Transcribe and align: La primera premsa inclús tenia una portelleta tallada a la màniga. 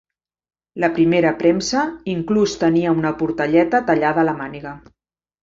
La 0.83 0.87
primera 0.95 1.33
premsa 1.43 1.83
inclús 2.15 2.57
tenia 2.65 2.95
una 3.01 3.13
portelleta 3.21 3.83
tallada 3.93 4.25
a 4.25 4.27
la 4.33 4.37
màniga. 4.43 4.75